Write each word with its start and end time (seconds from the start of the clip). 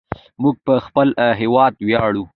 موږ 0.41 0.55
په 0.65 0.73
خپل 0.85 1.07
هیواد 1.41 1.73
ویاړو. 1.87 2.23